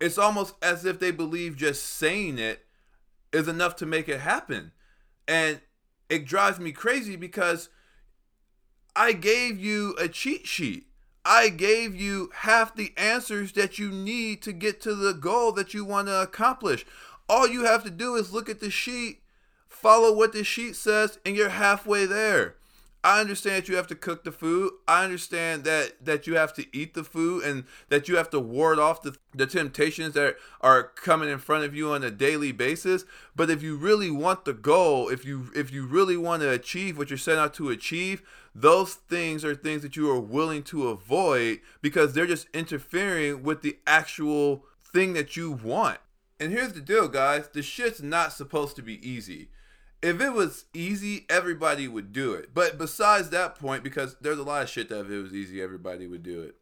it's 0.00 0.18
almost 0.18 0.54
as 0.62 0.84
if 0.84 0.98
they 0.98 1.10
believe 1.10 1.56
just 1.56 1.84
saying 1.84 2.38
it 2.38 2.66
is 3.32 3.48
enough 3.48 3.76
to 3.76 3.86
make 3.86 4.08
it 4.08 4.20
happen. 4.20 4.72
And 5.26 5.60
it 6.08 6.26
drives 6.26 6.58
me 6.58 6.72
crazy 6.72 7.16
because 7.16 7.68
I 8.94 9.12
gave 9.12 9.58
you 9.58 9.94
a 9.98 10.08
cheat 10.08 10.46
sheet. 10.46 10.86
I 11.24 11.48
gave 11.48 11.96
you 11.96 12.30
half 12.34 12.76
the 12.76 12.92
answers 12.96 13.52
that 13.52 13.78
you 13.78 13.90
need 13.90 14.42
to 14.42 14.52
get 14.52 14.80
to 14.82 14.94
the 14.94 15.12
goal 15.12 15.50
that 15.52 15.74
you 15.74 15.84
want 15.84 16.06
to 16.06 16.22
accomplish. 16.22 16.86
All 17.28 17.48
you 17.48 17.64
have 17.64 17.82
to 17.82 17.90
do 17.90 18.14
is 18.14 18.32
look 18.32 18.48
at 18.48 18.60
the 18.60 18.70
sheet, 18.70 19.22
follow 19.66 20.14
what 20.14 20.32
the 20.32 20.44
sheet 20.44 20.76
says, 20.76 21.18
and 21.26 21.34
you're 21.34 21.48
halfway 21.48 22.06
there. 22.06 22.56
I 23.04 23.20
understand 23.20 23.56
that 23.56 23.68
you 23.68 23.76
have 23.76 23.86
to 23.88 23.94
cook 23.94 24.24
the 24.24 24.32
food. 24.32 24.72
I 24.88 25.04
understand 25.04 25.62
that 25.64 26.04
that 26.04 26.26
you 26.26 26.34
have 26.36 26.52
to 26.54 26.66
eat 26.76 26.94
the 26.94 27.04
food 27.04 27.44
and 27.44 27.64
that 27.88 28.08
you 28.08 28.16
have 28.16 28.30
to 28.30 28.40
ward 28.40 28.78
off 28.78 29.02
the, 29.02 29.16
the 29.32 29.46
temptations 29.46 30.14
that 30.14 30.36
are 30.60 30.82
coming 30.82 31.28
in 31.28 31.38
front 31.38 31.64
of 31.64 31.74
you 31.74 31.92
on 31.92 32.02
a 32.02 32.10
daily 32.10 32.50
basis. 32.50 33.04
But 33.36 33.48
if 33.48 33.62
you 33.62 33.76
really 33.76 34.10
want 34.10 34.44
the 34.44 34.52
goal, 34.52 35.08
if 35.08 35.24
you 35.24 35.50
if 35.54 35.72
you 35.72 35.86
really 35.86 36.16
want 36.16 36.42
to 36.42 36.50
achieve 36.50 36.98
what 36.98 37.10
you're 37.10 37.16
set 37.16 37.38
out 37.38 37.54
to 37.54 37.70
achieve, 37.70 38.22
those 38.54 38.94
things 38.94 39.44
are 39.44 39.54
things 39.54 39.82
that 39.82 39.96
you 39.96 40.10
are 40.10 40.20
willing 40.20 40.64
to 40.64 40.88
avoid 40.88 41.60
because 41.82 42.12
they're 42.12 42.26
just 42.26 42.48
interfering 42.52 43.42
with 43.44 43.62
the 43.62 43.78
actual 43.86 44.64
thing 44.84 45.12
that 45.12 45.36
you 45.36 45.52
want. 45.52 45.98
And 46.40 46.52
here's 46.52 46.72
the 46.72 46.80
deal, 46.80 47.08
guys. 47.08 47.48
The 47.48 47.62
shit's 47.62 48.02
not 48.02 48.32
supposed 48.32 48.76
to 48.76 48.82
be 48.82 49.08
easy 49.08 49.48
if 50.06 50.20
it 50.20 50.32
was 50.32 50.66
easy, 50.74 51.26
everybody 51.28 51.88
would 51.88 52.12
do 52.12 52.32
it. 52.32 52.54
But 52.54 52.78
besides 52.78 53.30
that 53.30 53.58
point, 53.58 53.82
because 53.82 54.16
there's 54.20 54.38
a 54.38 54.42
lot 54.42 54.62
of 54.62 54.68
shit 54.68 54.88
that 54.88 55.00
if 55.00 55.10
it 55.10 55.22
was 55.22 55.34
easy, 55.34 55.62
everybody 55.62 56.06
would 56.06 56.22
do 56.22 56.42
it. 56.42 56.56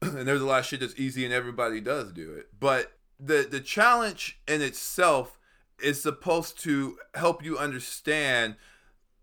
and 0.02 0.26
there's 0.26 0.42
a 0.42 0.46
lot 0.46 0.60
of 0.60 0.66
shit 0.66 0.80
that's 0.80 0.98
easy 0.98 1.24
and 1.24 1.34
everybody 1.34 1.80
does 1.80 2.12
do 2.12 2.32
it. 2.32 2.48
But 2.58 2.92
the 3.18 3.46
the 3.48 3.60
challenge 3.60 4.40
in 4.46 4.62
itself 4.62 5.38
is 5.82 6.02
supposed 6.02 6.60
to 6.60 6.98
help 7.14 7.44
you 7.44 7.58
understand 7.58 8.56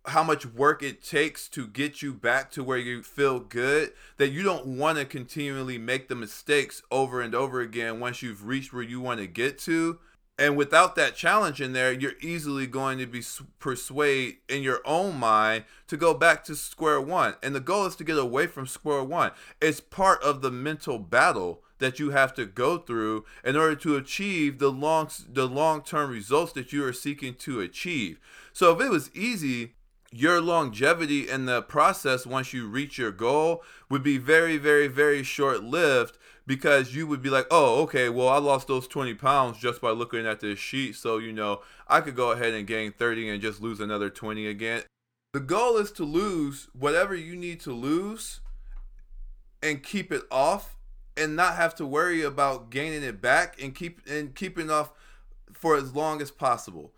how 0.05 0.23
much 0.23 0.45
work 0.45 0.81
it 0.81 1.03
takes 1.03 1.47
to 1.47 1.67
get 1.67 2.01
you 2.01 2.13
back 2.13 2.49
to 2.51 2.63
where 2.63 2.77
you 2.77 3.03
feel 3.03 3.39
good 3.39 3.91
that 4.17 4.29
you 4.29 4.41
don't 4.41 4.65
want 4.65 4.97
to 4.97 5.05
continually 5.05 5.77
make 5.77 6.07
the 6.07 6.15
mistakes 6.15 6.81
over 6.89 7.21
and 7.21 7.35
over 7.35 7.61
again 7.61 7.99
once 7.99 8.21
you've 8.21 8.47
reached 8.47 8.73
where 8.73 8.81
you 8.81 8.99
want 8.99 9.19
to 9.19 9.27
get 9.27 9.59
to 9.59 9.99
and 10.41 10.57
without 10.57 10.95
that 10.95 11.15
challenge 11.15 11.61
in 11.61 11.73
there, 11.73 11.93
you're 11.93 12.17
easily 12.19 12.65
going 12.65 12.97
to 12.97 13.05
be 13.05 13.21
persuade 13.59 14.37
in 14.49 14.63
your 14.63 14.81
own 14.85 15.15
mind 15.17 15.65
to 15.85 15.95
go 15.95 16.15
back 16.15 16.43
to 16.45 16.55
square 16.55 16.99
one. 16.99 17.35
And 17.43 17.53
the 17.53 17.59
goal 17.59 17.85
is 17.85 17.95
to 17.97 18.03
get 18.03 18.17
away 18.17 18.47
from 18.47 18.65
square 18.65 19.03
one. 19.03 19.33
It's 19.61 19.79
part 19.79 20.19
of 20.23 20.41
the 20.41 20.49
mental 20.49 20.97
battle 20.97 21.61
that 21.77 21.99
you 21.99 22.09
have 22.09 22.33
to 22.33 22.47
go 22.47 22.79
through 22.79 23.23
in 23.45 23.55
order 23.55 23.75
to 23.75 23.95
achieve 23.95 24.57
the 24.57 24.71
long 24.71 25.11
the 25.29 25.47
long-term 25.47 26.09
results 26.09 26.53
that 26.53 26.73
you 26.73 26.83
are 26.85 26.93
seeking 26.93 27.35
to 27.35 27.59
achieve. 27.59 28.19
So 28.51 28.73
if 28.73 28.81
it 28.81 28.89
was 28.89 29.15
easy, 29.15 29.75
your 30.11 30.41
longevity 30.41 31.29
in 31.29 31.45
the 31.45 31.61
process 31.61 32.25
once 32.25 32.51
you 32.51 32.67
reach 32.67 32.97
your 32.97 33.11
goal 33.11 33.63
would 33.91 34.01
be 34.01 34.17
very 34.17 34.57
very 34.57 34.87
very 34.87 35.21
short-lived 35.21 36.17
because 36.47 36.95
you 36.95 37.07
would 37.07 37.21
be 37.21 37.29
like, 37.29 37.47
oh, 37.51 37.81
okay, 37.83 38.09
well, 38.09 38.27
I 38.27 38.37
lost 38.37 38.67
those 38.67 38.87
20 38.87 39.13
pounds 39.15 39.59
just 39.59 39.81
by 39.81 39.91
looking 39.91 40.25
at 40.25 40.39
this 40.39 40.59
sheet. 40.59 40.95
So, 40.95 41.17
you 41.17 41.31
know, 41.31 41.61
I 41.87 42.01
could 42.01 42.15
go 42.15 42.31
ahead 42.31 42.53
and 42.53 42.65
gain 42.65 42.91
30 42.91 43.29
and 43.29 43.41
just 43.41 43.61
lose 43.61 43.79
another 43.79 44.09
20 44.09 44.47
again. 44.47 44.83
The 45.33 45.39
goal 45.39 45.77
is 45.77 45.91
to 45.93 46.03
lose 46.03 46.67
whatever 46.73 47.15
you 47.15 47.35
need 47.35 47.59
to 47.61 47.71
lose 47.71 48.41
and 49.63 49.81
keep 49.81 50.11
it 50.11 50.23
off 50.29 50.75
and 51.15 51.35
not 51.35 51.55
have 51.55 51.75
to 51.75 51.85
worry 51.85 52.21
about 52.21 52.69
gaining 52.69 53.03
it 53.03 53.21
back 53.21 53.61
and 53.61 53.75
keep 53.75 54.01
and 54.07 54.33
keeping 54.35 54.69
off 54.69 54.91
for 55.53 55.75
as 55.75 55.95
long 55.95 56.21
as 56.21 56.31
possible. 56.31 56.91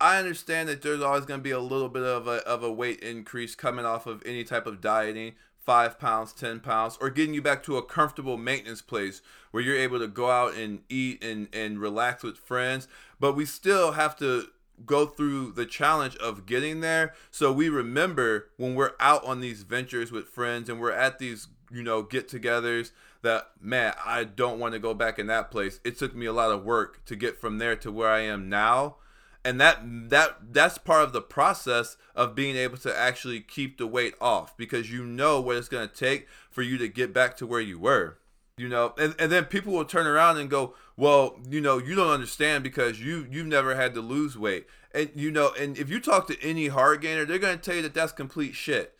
I 0.00 0.18
understand 0.18 0.68
that 0.68 0.82
there's 0.82 1.02
always 1.02 1.26
going 1.26 1.40
to 1.40 1.44
be 1.44 1.50
a 1.50 1.60
little 1.60 1.88
bit 1.88 2.02
of 2.02 2.26
a, 2.26 2.46
of 2.46 2.62
a 2.62 2.72
weight 2.72 3.00
increase 3.00 3.54
coming 3.54 3.84
off 3.84 4.06
of 4.06 4.22
any 4.24 4.44
type 4.44 4.66
of 4.66 4.80
dieting 4.80 5.34
five 5.64 5.98
pounds, 5.98 6.32
10 6.32 6.60
pounds, 6.60 6.98
or 7.00 7.10
getting 7.10 7.34
you 7.34 7.42
back 7.42 7.62
to 7.64 7.76
a 7.76 7.82
comfortable 7.82 8.36
maintenance 8.36 8.82
place 8.82 9.22
where 9.50 9.62
you're 9.62 9.76
able 9.76 9.98
to 9.98 10.08
go 10.08 10.30
out 10.30 10.54
and 10.54 10.80
eat 10.88 11.22
and, 11.22 11.48
and 11.52 11.78
relax 11.78 12.22
with 12.22 12.38
friends. 12.38 12.88
But 13.18 13.34
we 13.34 13.44
still 13.44 13.92
have 13.92 14.16
to 14.18 14.48
go 14.86 15.06
through 15.06 15.52
the 15.52 15.66
challenge 15.66 16.16
of 16.16 16.46
getting 16.46 16.80
there. 16.80 17.14
So 17.30 17.52
we 17.52 17.68
remember 17.68 18.48
when 18.56 18.74
we're 18.74 18.92
out 18.98 19.24
on 19.24 19.40
these 19.40 19.62
ventures 19.62 20.10
with 20.10 20.28
friends 20.28 20.68
and 20.68 20.80
we're 20.80 20.92
at 20.92 21.18
these 21.18 21.48
you 21.72 21.82
know 21.82 22.02
get-togethers 22.02 22.90
that 23.22 23.48
man 23.60 23.94
i 24.04 24.24
don't 24.24 24.58
want 24.58 24.72
to 24.72 24.80
go 24.80 24.94
back 24.94 25.18
in 25.18 25.26
that 25.28 25.50
place. 25.50 25.80
It 25.84 25.98
took 25.98 26.14
me 26.14 26.26
a 26.26 26.32
lot 26.32 26.50
of 26.50 26.64
work 26.64 27.04
to 27.06 27.16
get 27.16 27.40
from 27.40 27.58
there 27.58 27.76
to 27.76 27.92
where 27.92 28.10
i 28.10 28.20
am 28.20 28.48
now 28.48 28.96
and 29.44 29.60
that 29.60 29.80
that 29.82 30.36
that's 30.52 30.78
part 30.78 31.04
of 31.04 31.12
the 31.12 31.22
process 31.22 31.96
of 32.14 32.34
being 32.34 32.56
able 32.56 32.76
to 32.78 32.96
actually 32.96 33.40
keep 33.40 33.78
the 33.78 33.86
weight 33.86 34.14
off 34.20 34.56
because 34.56 34.90
you 34.90 35.04
know 35.04 35.40
what 35.40 35.56
it's 35.56 35.68
going 35.68 35.88
to 35.88 35.94
take 35.94 36.28
for 36.50 36.62
you 36.62 36.76
to 36.78 36.88
get 36.88 37.12
back 37.12 37.36
to 37.36 37.46
where 37.46 37.60
you 37.60 37.78
were 37.78 38.18
you 38.60 38.68
know? 38.68 38.92
And, 38.98 39.14
and 39.18 39.32
then 39.32 39.46
people 39.46 39.72
will 39.72 39.86
turn 39.86 40.06
around 40.06 40.36
and 40.36 40.50
go 40.50 40.74
well 40.96 41.38
you 41.48 41.60
know 41.60 41.78
you 41.78 41.94
don't 41.94 42.10
understand 42.10 42.62
because 42.62 43.00
you 43.00 43.26
you've 43.30 43.46
never 43.46 43.74
had 43.74 43.94
to 43.94 44.00
lose 44.00 44.36
weight. 44.36 44.66
And 44.92 45.10
you 45.14 45.30
know 45.30 45.52
and 45.58 45.78
if 45.78 45.88
you 45.88 45.98
talk 45.98 46.26
to 46.28 46.40
any 46.42 46.68
hard 46.68 47.00
gainer 47.00 47.24
they're 47.24 47.38
going 47.38 47.58
to 47.58 47.62
tell 47.62 47.76
you 47.76 47.82
that 47.82 47.94
that's 47.94 48.12
complete 48.12 48.54
shit. 48.54 48.94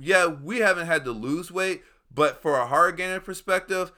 Yeah 0.00 0.26
we 0.26 0.58
haven't 0.58 0.86
had 0.86 1.04
to 1.04 1.12
lose 1.12 1.50
weight 1.50 1.82
but 2.14 2.42
for 2.42 2.58
a 2.58 2.66
hard 2.66 2.98
gainer 2.98 3.20
perspective 3.20 3.90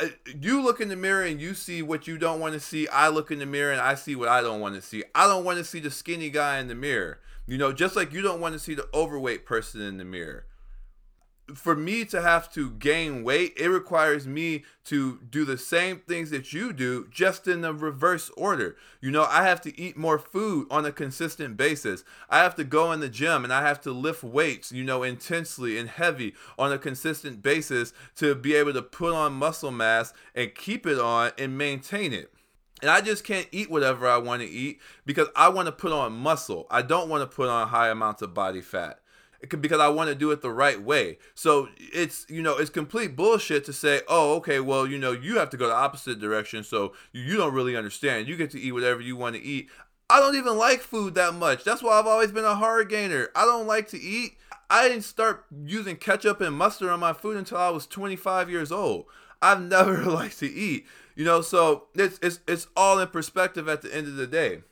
Uh, 0.00 0.08
you 0.40 0.60
look 0.62 0.80
in 0.80 0.88
the 0.88 0.96
mirror 0.96 1.22
and 1.22 1.40
you 1.40 1.54
see 1.54 1.80
what 1.80 2.06
you 2.06 2.18
don't 2.18 2.40
want 2.40 2.54
to 2.54 2.60
see. 2.60 2.88
I 2.88 3.08
look 3.08 3.30
in 3.30 3.38
the 3.38 3.46
mirror 3.46 3.72
and 3.72 3.80
I 3.80 3.94
see 3.94 4.16
what 4.16 4.28
I 4.28 4.40
don't 4.40 4.60
want 4.60 4.74
to 4.74 4.82
see. 4.82 5.04
I 5.14 5.26
don't 5.26 5.44
want 5.44 5.58
to 5.58 5.64
see 5.64 5.78
the 5.78 5.90
skinny 5.90 6.30
guy 6.30 6.58
in 6.58 6.68
the 6.68 6.74
mirror. 6.74 7.20
You 7.46 7.58
know, 7.58 7.72
just 7.72 7.94
like 7.94 8.12
you 8.12 8.22
don't 8.22 8.40
want 8.40 8.54
to 8.54 8.58
see 8.58 8.74
the 8.74 8.88
overweight 8.92 9.46
person 9.46 9.80
in 9.82 9.98
the 9.98 10.04
mirror 10.04 10.46
for 11.52 11.76
me 11.76 12.04
to 12.06 12.22
have 12.22 12.50
to 12.52 12.70
gain 12.70 13.22
weight, 13.22 13.52
it 13.56 13.68
requires 13.68 14.26
me 14.26 14.64
to 14.84 15.18
do 15.28 15.44
the 15.44 15.58
same 15.58 15.98
things 15.98 16.30
that 16.30 16.52
you 16.52 16.72
do, 16.72 17.06
just 17.10 17.46
in 17.46 17.60
the 17.60 17.74
reverse 17.74 18.30
order. 18.36 18.76
You 19.00 19.10
know, 19.10 19.24
I 19.24 19.44
have 19.44 19.60
to 19.62 19.78
eat 19.78 19.96
more 19.96 20.18
food 20.18 20.66
on 20.70 20.86
a 20.86 20.92
consistent 20.92 21.56
basis. 21.56 22.02
I 22.30 22.38
have 22.38 22.54
to 22.54 22.64
go 22.64 22.92
in 22.92 23.00
the 23.00 23.10
gym 23.10 23.44
and 23.44 23.52
I 23.52 23.62
have 23.62 23.80
to 23.82 23.92
lift 23.92 24.24
weights, 24.24 24.72
you 24.72 24.84
know, 24.84 25.02
intensely 25.02 25.78
and 25.78 25.88
heavy 25.88 26.34
on 26.58 26.72
a 26.72 26.78
consistent 26.78 27.42
basis 27.42 27.92
to 28.16 28.34
be 28.34 28.54
able 28.54 28.72
to 28.72 28.82
put 28.82 29.12
on 29.12 29.34
muscle 29.34 29.70
mass 29.70 30.14
and 30.34 30.54
keep 30.54 30.86
it 30.86 30.98
on 30.98 31.32
and 31.36 31.58
maintain 31.58 32.14
it. 32.14 32.32
And 32.80 32.90
I 32.90 33.02
just 33.02 33.24
can't 33.24 33.48
eat 33.52 33.70
whatever 33.70 34.08
I 34.08 34.16
want 34.16 34.42
to 34.42 34.48
eat 34.48 34.80
because 35.06 35.28
I 35.36 35.48
want 35.48 35.66
to 35.66 35.72
put 35.72 35.92
on 35.92 36.12
muscle. 36.12 36.66
I 36.70 36.82
don't 36.82 37.08
want 37.08 37.22
to 37.22 37.34
put 37.34 37.48
on 37.48 37.68
high 37.68 37.88
amounts 37.88 38.22
of 38.22 38.34
body 38.34 38.60
fat 38.60 39.00
because 39.48 39.80
I 39.80 39.88
want 39.88 40.08
to 40.08 40.14
do 40.14 40.30
it 40.30 40.42
the 40.42 40.50
right 40.50 40.80
way. 40.80 41.18
So 41.34 41.68
it's 41.78 42.26
you 42.28 42.42
know 42.42 42.56
it's 42.56 42.70
complete 42.70 43.16
bullshit 43.16 43.64
to 43.66 43.72
say, 43.72 44.00
oh 44.08 44.34
okay, 44.36 44.60
well 44.60 44.86
you 44.86 44.98
know 44.98 45.12
you 45.12 45.38
have 45.38 45.50
to 45.50 45.56
go 45.56 45.66
the 45.68 45.74
opposite 45.74 46.20
direction, 46.20 46.64
so 46.64 46.92
you 47.12 47.36
don't 47.36 47.54
really 47.54 47.76
understand. 47.76 48.28
You 48.28 48.36
get 48.36 48.50
to 48.52 48.60
eat 48.60 48.72
whatever 48.72 49.00
you 49.00 49.16
want 49.16 49.36
to 49.36 49.42
eat. 49.42 49.68
I 50.10 50.20
don't 50.20 50.36
even 50.36 50.58
like 50.58 50.80
food 50.80 51.14
that 51.14 51.34
much. 51.34 51.64
That's 51.64 51.82
why 51.82 51.98
I've 51.98 52.06
always 52.06 52.30
been 52.30 52.44
a 52.44 52.54
hard 52.54 52.90
gainer. 52.90 53.30
I 53.34 53.44
don't 53.44 53.66
like 53.66 53.88
to 53.88 54.00
eat. 54.00 54.36
I 54.68 54.88
didn't 54.88 55.04
start 55.04 55.44
using 55.64 55.96
ketchup 55.96 56.40
and 56.40 56.56
mustard 56.56 56.90
on 56.90 57.00
my 57.00 57.12
food 57.12 57.36
until 57.36 57.58
I 57.58 57.70
was 57.70 57.86
25 57.86 58.50
years 58.50 58.70
old. 58.70 59.06
I've 59.40 59.60
never 59.62 60.02
liked 60.04 60.38
to 60.40 60.50
eat. 60.50 60.86
You 61.16 61.24
know, 61.24 61.42
so 61.42 61.84
it's 61.94 62.18
it's 62.22 62.40
it's 62.48 62.66
all 62.76 62.98
in 62.98 63.08
perspective 63.08 63.68
at 63.68 63.82
the 63.82 63.94
end 63.94 64.06
of 64.06 64.16
the 64.16 64.26
day. 64.26 64.62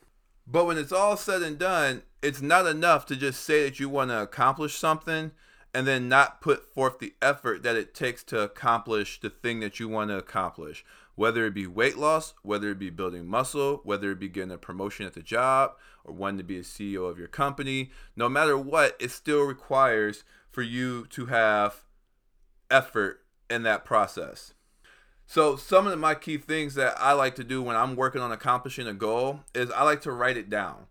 But 0.47 0.67
when 0.67 0.77
it's 0.77 0.93
all 0.93 1.17
said 1.17 1.43
and 1.43 1.59
done, 1.59 2.03
it's 2.23 2.41
not 2.41 2.67
enough 2.67 3.05
to 3.07 3.17
just 3.17 3.43
say 3.43 3.65
that 3.65 3.81
you 3.81 3.89
want 3.89 4.11
to 4.11 4.23
accomplish 4.23 4.79
something 4.79 5.33
and 5.75 5.87
then 5.87 6.09
not 6.09 6.41
put 6.41 6.73
forth 6.73 6.99
the 6.99 7.15
effort 7.21 7.63
that 7.63 7.77
it 7.77 7.95
takes 7.95 8.23
to 8.25 8.41
accomplish 8.41 9.21
the 9.21 9.31
thing 9.31 9.61
that 9.61 9.81
you 9.81 9.89
want 9.89 10.11
to 10.11 10.19
accomplish. 10.19 10.85
Whether 11.15 11.47
it 11.47 11.55
be 11.55 11.67
weight 11.67 11.97
loss, 11.97 12.35
whether 12.43 12.71
it 12.71 12.79
be 12.79 12.91
building 12.91 13.27
muscle, 13.27 13.81
whether 13.85 14.13
it 14.13 14.21
be 14.21 14.29
getting 14.29 14.53
a 14.53 14.59
promotion 14.59 15.07
at 15.07 15.15
the 15.15 15.23
job, 15.23 15.73
or 16.05 16.15
wanting 16.15 16.39
to 16.39 16.45
be 16.45 16.59
a 16.59 16.63
CEO 16.63 17.09
of 17.09 17.19
your 17.19 17.29
company, 17.29 17.91
no 18.17 18.29
matter 18.29 18.57
what, 18.57 18.97
it 19.01 19.11
still 19.11 19.43
requires 19.43 20.25
for 20.51 20.63
you 20.63 21.07
to 21.07 21.27
have 21.27 21.85
effort 22.71 23.21
in 23.51 23.63
that 23.65 23.85
process. 23.85 24.55
So 25.27 25.57
some 25.57 25.87
of 25.87 25.99
my 25.99 26.15
key 26.15 26.37
things 26.37 26.75
that 26.75 26.95
I 26.99 27.13
like 27.13 27.35
to 27.37 27.45
do 27.45 27.63
when 27.63 27.77
I'm 27.77 27.97
working 27.97 28.21
on 28.21 28.33
accomplishing 28.33 28.87
a 28.87 28.93
goal 28.93 29.41
is 29.55 29.71
I 29.71 29.85
like 29.85 30.03
to 30.03 30.13
write 30.13 30.37
it 30.37 30.51
down. 30.51 30.87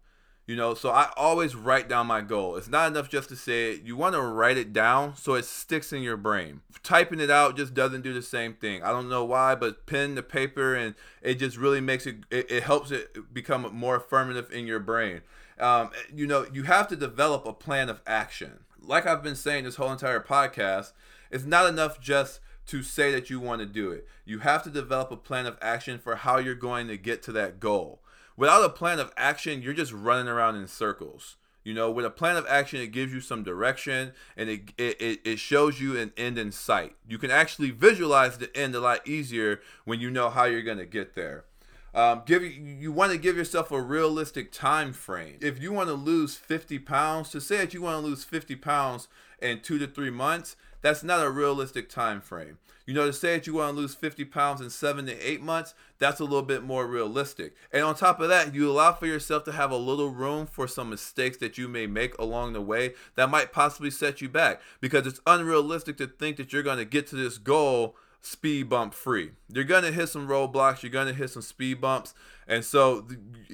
You 0.52 0.58
know, 0.58 0.74
so 0.74 0.90
I 0.90 1.14
always 1.16 1.56
write 1.56 1.88
down 1.88 2.08
my 2.08 2.20
goal. 2.20 2.58
It's 2.58 2.68
not 2.68 2.92
enough 2.92 3.08
just 3.08 3.30
to 3.30 3.38
say 3.38 3.72
it. 3.72 3.84
You 3.84 3.96
want 3.96 4.16
to 4.16 4.22
write 4.22 4.58
it 4.58 4.74
down 4.74 5.16
so 5.16 5.36
it 5.36 5.46
sticks 5.46 5.94
in 5.94 6.02
your 6.02 6.18
brain. 6.18 6.60
Typing 6.84 7.22
it 7.22 7.32
out 7.32 7.56
just 7.56 7.74
doesn't 7.74 8.02
do 8.02 8.12
the 8.12 8.22
same 8.22 8.56
thing. 8.56 8.84
I 8.84 8.92
don't 8.92 9.08
know 9.08 9.24
why, 9.24 9.56
but 9.56 9.86
pen 9.86 10.16
to 10.16 10.22
paper 10.22 10.76
and 10.76 10.94
it 11.22 11.36
just 11.36 11.56
really 11.56 11.80
makes 11.80 12.06
it, 12.06 12.18
it, 12.30 12.52
it 12.52 12.64
helps 12.64 12.92
it 12.92 13.34
become 13.34 13.74
more 13.74 13.96
affirmative 13.96 14.52
in 14.52 14.68
your 14.68 14.82
brain. 14.82 15.22
Um, 15.58 15.92
you 16.14 16.28
know, 16.28 16.46
you 16.52 16.64
have 16.64 16.90
to 16.90 16.98
develop 16.98 17.46
a 17.46 17.54
plan 17.54 17.88
of 17.88 18.02
action. 18.06 18.66
Like 18.82 19.08
I've 19.08 19.24
been 19.24 19.38
saying 19.38 19.64
this 19.64 19.78
whole 19.78 19.94
entire 19.94 20.20
podcast, 20.20 20.92
it's 21.32 21.46
not 21.46 21.70
enough 21.70 22.02
just 22.02 22.42
to 22.68 22.84
say 22.84 23.10
that 23.14 23.30
you 23.30 23.40
want 23.40 23.62
to 23.62 23.66
do 23.66 23.90
it. 23.92 24.06
You 24.26 24.40
have 24.40 24.64
to 24.64 24.70
develop 24.70 25.12
a 25.12 25.16
plan 25.16 25.46
of 25.46 25.58
action 25.62 25.98
for 25.98 26.18
how 26.18 26.40
you're 26.40 26.56
going 26.56 26.90
to 26.90 26.98
get 26.98 27.24
to 27.24 27.32
that 27.32 27.62
goal. 27.62 28.02
Without 28.42 28.66
a 28.66 28.70
plan 28.70 28.98
of 28.98 29.14
action, 29.16 29.62
you're 29.62 29.72
just 29.72 29.94
running 29.94 30.28
around 30.28 30.56
in 30.56 30.68
circles. 30.68 31.38
You 31.64 31.76
know, 31.76 31.92
with 31.92 32.08
a 32.08 32.10
plan 32.10 32.38
of 32.38 32.48
action, 32.48 32.82
it 32.82 32.88
gives 32.88 33.14
you 33.14 33.22
some 33.22 33.44
direction 33.44 34.14
and 34.36 34.50
it, 34.50 34.74
it, 34.80 35.22
it 35.24 35.38
shows 35.38 35.80
you 35.80 35.96
an 35.96 36.12
end 36.18 36.40
in 36.40 36.52
sight. 36.52 36.96
You 37.08 37.20
can 37.20 37.30
actually 37.30 37.70
visualize 37.70 38.40
the 38.40 38.50
end 38.58 38.74
a 38.74 38.80
lot 38.80 39.08
easier 39.08 39.62
when 39.86 40.00
you 40.00 40.10
know 40.10 40.32
how 40.32 40.46
you're 40.46 40.64
going 40.64 40.80
to 40.80 40.88
get 40.88 41.14
there. 41.14 41.46
Um, 41.94 42.24
give 42.26 42.44
you 42.44 42.92
want 42.92 43.12
to 43.12 43.18
give 43.18 43.36
yourself 43.36 43.72
a 43.72 43.82
realistic 43.82 44.52
time 44.52 44.94
frame. 44.94 45.38
If 45.42 45.62
you 45.62 45.74
want 45.74 45.90
to 45.90 45.94
lose 45.94 46.36
50 46.36 46.80
pounds, 46.80 47.30
to 47.32 47.42
say 47.42 47.58
that 47.58 47.74
you 47.74 47.82
want 47.82 48.02
to 48.02 48.08
lose 48.08 48.24
50 48.24 48.56
pounds 48.56 49.10
in 49.42 49.60
two 49.60 49.78
to 49.78 49.88
three 49.88 50.10
months, 50.10 50.56
that's 50.82 51.04
not 51.04 51.26
a 51.26 51.30
realistic 51.30 51.90
time 51.90 52.22
frame. 52.22 52.60
You 52.86 52.96
know, 52.96 53.06
to 53.06 53.14
say 53.14 53.36
that 53.36 53.46
you 53.46 53.54
want 53.56 53.76
to 53.76 53.80
lose 53.80 53.94
50 53.94 54.26
pounds 54.26 54.60
in 54.60 54.70
seven 54.70 55.06
to 55.06 55.18
eight 55.20 55.42
months, 55.42 55.74
that's 56.00 56.20
a 56.20 56.24
little 56.24 56.42
bit 56.42 56.64
more 56.64 56.88
realistic. 56.88 57.56
And 57.72 57.84
on 57.84 57.96
top 57.96 58.20
of 58.20 58.30
that, 58.30 58.56
you 58.56 58.70
allow 58.70 58.94
for 58.94 59.06
yourself 59.06 59.44
to 59.46 59.52
have 59.52 59.72
a 59.72 59.78
little 59.78 60.10
room 60.10 60.48
for 60.48 60.68
some 60.68 60.90
mistakes 60.90 61.38
that 61.38 61.58
you 61.58 61.68
may 61.68 61.88
make 61.88 62.18
along 62.18 62.54
the 62.54 62.62
way 62.62 62.96
that 63.16 63.30
might 63.30 63.54
possibly 63.54 63.92
set 63.92 64.22
you 64.22 64.30
back 64.30 64.62
because 64.80 65.06
it's 65.06 65.22
unrealistic 65.28 65.98
to 65.98 66.08
think 66.08 66.38
that 66.38 66.52
you're 66.52 66.64
going 66.64 66.80
to 66.80 66.86
get 66.86 67.06
to 67.08 67.16
this 67.16 67.38
goal 67.38 67.96
speed 68.22 68.70
bump 68.70 68.94
free. 68.94 69.32
You're 69.50 69.64
going 69.64 69.84
to 69.84 69.92
hit 69.92 70.10
some 70.10 70.28
roadblocks, 70.28 70.84
you're 70.84 70.92
going 70.92 71.08
to 71.08 71.14
hit 71.14 71.32
some 71.32 71.42
speed 71.42 71.82
bumps. 71.82 72.14
And 72.48 72.64
so 72.64 73.08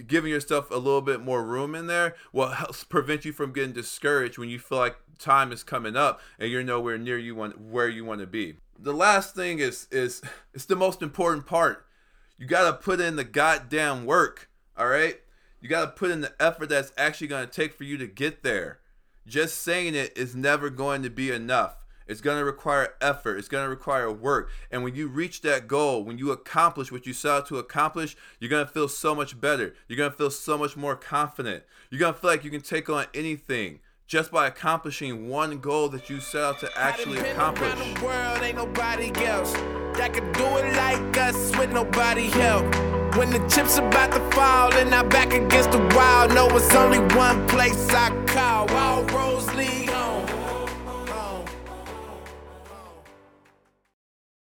giving 0.08 0.32
yourself 0.32 0.70
a 0.72 0.76
little 0.76 1.02
bit 1.02 1.22
more 1.22 1.44
room 1.44 1.76
in 1.76 1.88
there 1.88 2.16
will 2.34 2.50
help 2.50 2.76
prevent 2.90 3.26
you 3.26 3.32
from 3.32 3.54
getting 3.54 3.74
discouraged 3.74 4.38
when 4.38 4.50
you 4.50 4.60
feel 4.60 4.78
like 4.78 4.98
time 5.18 5.52
is 5.52 5.64
coming 5.64 5.96
up 5.96 6.22
and 6.38 6.52
you're 6.52 6.64
nowhere 6.64 6.98
near 6.98 7.18
you 7.18 7.36
want 7.36 7.60
where 7.60 7.90
you 7.90 8.06
want 8.06 8.22
to 8.22 8.28
be. 8.28 8.56
The 8.78 8.94
last 8.94 9.36
thing 9.36 9.60
is 9.60 9.88
is 9.92 10.22
it's 10.54 10.66
the 10.66 10.76
most 10.76 11.02
important 11.02 11.46
part. 11.46 11.86
You 12.38 12.46
got 12.46 12.70
to 12.70 12.74
put 12.74 13.02
in 13.02 13.16
the 13.16 13.24
goddamn 13.24 14.06
work, 14.06 14.50
all 14.78 14.88
right? 14.88 15.20
You 15.60 15.70
got 15.70 15.86
to 15.86 15.92
put 15.92 16.12
in 16.12 16.22
the 16.22 16.34
effort 16.40 16.70
that's 16.70 16.92
actually 16.98 17.28
going 17.28 17.48
to 17.48 17.52
take 17.52 17.74
for 17.74 17.84
you 17.84 17.98
to 17.98 18.06
get 18.06 18.44
there. 18.44 18.80
Just 19.26 19.62
saying 19.62 19.96
it 19.96 20.16
is 20.16 20.36
never 20.36 20.70
going 20.70 21.02
to 21.02 21.10
be 21.10 21.32
enough. 21.32 21.87
It's 22.08 22.22
going 22.22 22.38
to 22.38 22.46
require 22.46 22.94
effort. 23.02 23.38
It's 23.38 23.48
going 23.48 23.66
to 23.66 23.70
require 23.70 24.12
work. 24.12 24.50
And 24.72 24.84
when 24.84 24.96
you 24.96 25.08
reach 25.08 25.42
that 25.42 25.68
goal, 25.68 26.04
when 26.04 26.18
you 26.18 26.32
accomplish 26.32 26.92
what 26.92 27.06
you 27.06 27.14
set 27.14 27.32
out 27.32 27.48
to 27.48 27.58
accomplish, 27.58 28.16
you're 28.40 28.50
going 28.50 28.66
to 28.66 28.72
feel 28.72 28.88
so 28.88 29.14
much 29.14 29.40
better. 29.40 29.76
You're 29.88 29.98
going 29.98 30.12
to 30.12 30.18
feel 30.18 30.32
so 30.32 30.58
much 30.58 30.78
more 30.78 30.96
confident. 30.96 31.64
You're 31.90 32.00
going 32.00 32.14
to 32.14 32.20
feel 32.20 32.30
like 32.30 32.44
you 32.44 32.52
can 32.52 32.62
take 32.62 32.90
on 32.90 33.06
anything 33.14 33.80
just 34.08 34.32
by 34.32 34.48
accomplishing 34.48 35.28
one 35.28 35.60
goal 35.60 35.90
that 35.90 36.10
you 36.10 36.22
set 36.22 36.42
out 36.42 36.60
to 36.62 36.70
actually 36.78 37.20
accomplish. 37.20 37.74
The 37.74 38.06
world 38.06 38.42
ain't 38.42 38.56
nobody 38.56 39.12
else 39.26 39.52
that 39.98 40.14
could 40.14 40.32
do 40.32 40.46
it 40.58 40.76
like 40.76 41.18
us 41.18 41.58
with 41.58 41.72
nobody 41.72 42.28
help. 42.28 42.64
When 43.18 43.32
the 43.32 43.40
chips 43.50 43.78
about 43.78 44.12
to 44.14 44.20
fall 44.32 44.74
and 44.76 44.94
I'm 44.94 45.10
back 45.10 45.34
against 45.34 45.72
the 45.72 45.80
wall, 45.96 46.28
know 46.30 46.48
it's 46.56 46.74
only 46.74 47.00
one 47.16 47.48
place 47.48 47.90
I 47.90 48.12
call. 48.28 48.70
All 48.72 49.04
roads 49.06 49.54
lead 49.56 49.90
home. 49.90 50.07